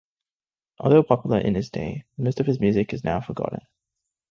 Although 0.79 1.03
popular 1.03 1.37
in 1.37 1.53
his 1.53 1.69
day, 1.69 2.05
most 2.17 2.39
of 2.39 2.47
his 2.47 2.59
music 2.59 2.91
is 2.91 3.03
now 3.03 3.21
forgotten. 3.21 3.67